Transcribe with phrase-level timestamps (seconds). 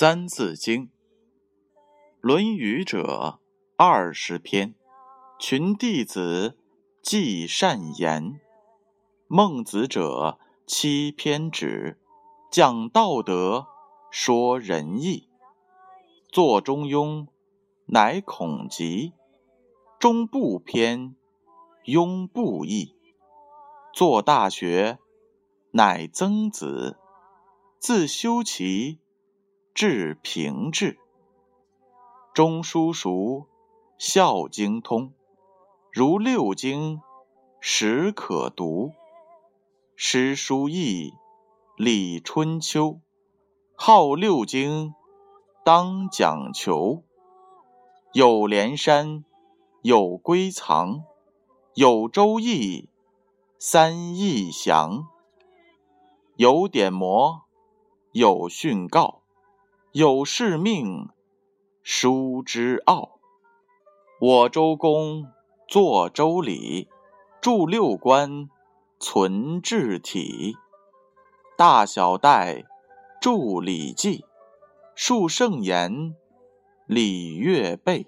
[0.00, 0.86] 三字经，
[2.22, 3.38] 《论语》者
[3.76, 4.74] 二十篇，
[5.38, 6.56] 群弟子
[7.02, 8.40] 记善言；
[9.26, 11.98] 孟子者七篇止，
[12.50, 13.66] 讲道德，
[14.10, 15.28] 说仁义。
[16.32, 17.26] 作中庸，
[17.84, 19.12] 乃孔伋；
[19.98, 21.14] 中不偏，
[21.84, 22.96] 庸不义。
[23.92, 24.98] 作大学，
[25.72, 26.96] 乃曾子。
[27.78, 28.98] 自修齐。
[29.72, 30.98] 至平治，
[32.34, 33.46] 中书熟，
[33.96, 35.12] 孝经通，
[35.92, 37.00] 如六经，
[37.60, 38.92] 始可读。
[39.94, 41.12] 诗书易，
[41.76, 43.00] 礼春秋，
[43.74, 44.94] 好六经，
[45.64, 47.04] 当讲求。
[48.12, 49.24] 有连山，
[49.82, 51.04] 有归藏，
[51.74, 52.88] 有周易，
[53.58, 55.06] 三易详。
[56.36, 57.42] 有典谟，
[58.12, 59.19] 有训诰。
[59.92, 61.08] 有事命，
[61.82, 63.18] 书之奥。
[64.20, 65.26] 我周公
[65.66, 66.88] 作周礼，
[67.40, 68.48] 著六官，
[69.00, 70.56] 存治体。
[71.56, 72.64] 大小戴
[73.20, 74.24] 著礼记，
[74.94, 76.14] 述圣言，
[76.86, 78.06] 礼乐备。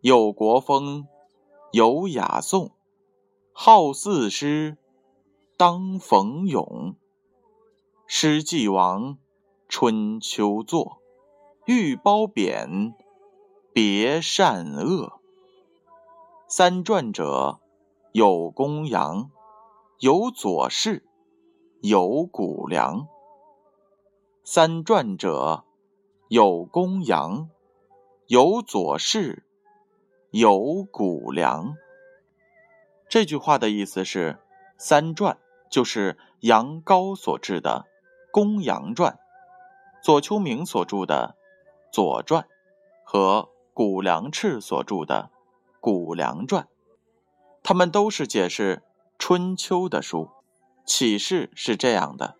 [0.00, 1.08] 有国风，
[1.72, 2.70] 有雅颂，
[3.52, 4.78] 好四诗，
[5.56, 6.94] 当逢咏。
[8.06, 9.18] 诗既亡。
[9.74, 11.00] 春秋作，
[11.64, 12.94] 欲褒贬，
[13.72, 15.18] 别善恶。
[16.46, 17.58] 三传者，
[18.12, 19.30] 有公羊，
[19.98, 21.06] 有左氏，
[21.80, 23.08] 有谷梁。
[24.44, 25.64] 三传者，
[26.28, 27.48] 有公羊，
[28.26, 29.46] 有左氏，
[30.32, 31.72] 有谷梁。
[33.08, 34.38] 这句话的意思是，
[34.76, 35.38] 三传
[35.70, 37.86] 就是杨高所制的
[38.30, 39.14] 《公羊传》。
[40.02, 41.36] 左丘明所著的
[41.94, 42.42] 《左传》
[43.04, 45.30] 和谷梁赤所著的
[45.80, 46.64] 《谷梁传》，
[47.62, 48.82] 他们都是解释
[49.16, 50.30] 春秋的书。
[50.84, 52.34] 启示是这样的：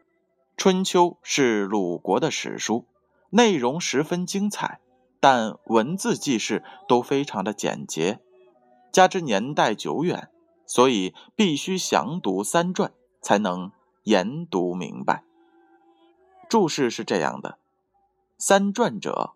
[0.57, 2.87] 春秋是鲁国的史书，
[3.31, 4.81] 内容十分精彩，
[5.21, 8.19] 但文字记事都非常的简洁，
[8.91, 10.29] 加之年代久远，
[10.67, 13.71] 所以必须详读三传才能
[14.03, 15.23] 研读明白。
[16.53, 17.59] 注释是这样的：
[18.37, 19.33] 三传者，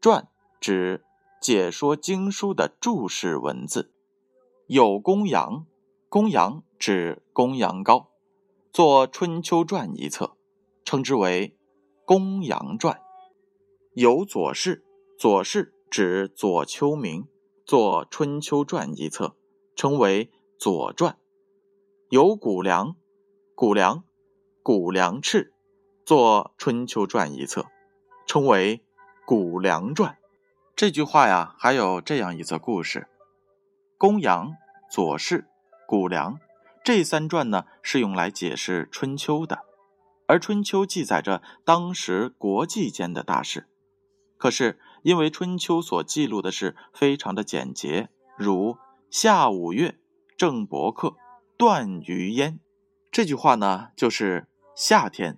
[0.00, 0.26] 传
[0.58, 1.04] 指
[1.40, 3.92] 解说经书的注释文字。
[4.66, 5.66] 有公羊，
[6.08, 8.08] 公羊指公羊高，
[8.72, 10.36] 作《春秋传》一册，
[10.84, 11.50] 称之为
[12.04, 12.94] 《公羊传》。
[13.92, 14.84] 有左氏，
[15.16, 17.28] 左氏指左丘明，
[17.64, 19.36] 作《春秋传》一册，
[19.76, 20.24] 称为
[20.58, 21.12] 《左传》。
[22.08, 22.96] 有谷梁，
[23.54, 24.02] 谷梁，
[24.64, 25.54] 谷梁赤。
[26.08, 27.66] 作《春秋传》一册，
[28.26, 28.78] 称为
[29.26, 30.12] 《谷梁传》。
[30.74, 33.08] 这句话呀，还有这样一则故事：
[33.98, 34.54] 公羊、
[34.90, 35.44] 左氏、
[35.86, 36.40] 谷梁
[36.82, 39.66] 这三传呢，是用来解释春秋的。
[40.26, 43.68] 而《春秋》记载着当时国际间的大事，
[44.38, 48.08] 可是因为《春秋》所记录的事非常的简洁，
[48.38, 48.78] 如
[49.12, 49.98] “夏五月，
[50.38, 51.16] 郑伯克，
[51.58, 52.60] 段于鄢”，
[53.12, 55.36] 这句话呢，就是夏天。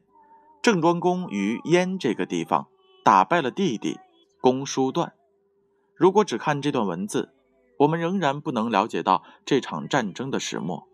[0.63, 2.69] 郑庄公于燕这个地方
[3.03, 3.99] 打败了弟弟
[4.41, 5.15] 公叔段。
[5.95, 7.33] 如果只看这段文字，
[7.79, 10.87] 我们仍然不能了解到这场战争的始末。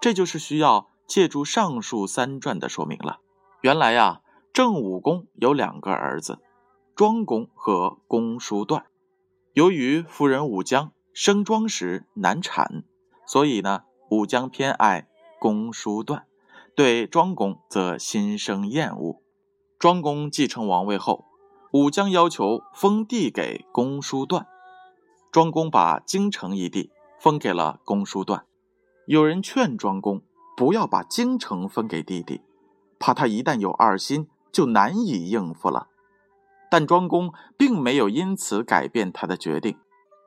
[0.00, 3.20] 这就是需要借助上述三传的说明了。
[3.60, 4.20] 原来呀，
[4.52, 6.38] 郑武公有两个儿子，
[6.94, 8.86] 庄公和公叔段。
[9.52, 12.84] 由于夫人武姜生庄时难产，
[13.26, 15.08] 所以呢，武姜偏爱
[15.40, 16.27] 公叔段。
[16.78, 19.20] 对庄公则心生厌恶。
[19.80, 21.24] 庄公继承王位后，
[21.72, 24.46] 武姜要求封地给公叔段。
[25.32, 28.44] 庄公把京城一地封给了公叔段。
[29.08, 30.22] 有人劝庄公
[30.56, 32.42] 不要把京城分给弟弟，
[33.00, 35.88] 怕他一旦有二心，就难以应付了。
[36.70, 39.76] 但庄公并没有因此改变他的决定。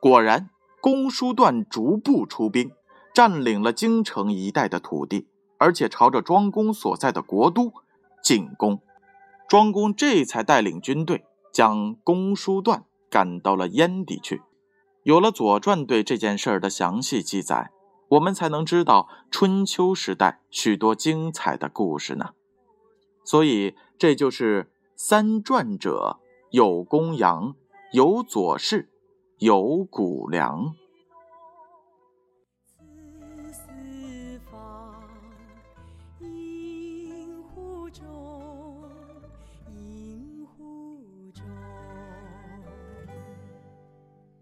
[0.01, 0.49] 果然，
[0.81, 2.71] 公叔段逐步出兵，
[3.13, 5.29] 占领了京城一带的土地。
[5.61, 7.71] 而且朝着庄公所在的国都
[8.23, 8.81] 进攻，
[9.47, 11.23] 庄公这才带领军队
[11.53, 14.41] 将公叔段赶到了燕地去。
[15.03, 17.69] 有了《左传》对这件事儿的详细记载，
[18.09, 22.31] 我们才能知道春秋时代许多精彩的故事呢。
[23.23, 26.19] 所以，这就是三传者
[26.49, 27.53] 有公羊，
[27.93, 28.89] 有左氏，
[29.37, 30.73] 有谷梁。